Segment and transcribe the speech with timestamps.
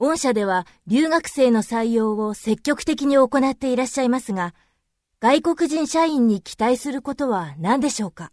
[0.00, 4.54] 御社では留学生の採用を積極的に行っていらっしゃいますが、
[5.18, 8.30] 外国人社員に期待することは何でしょうか？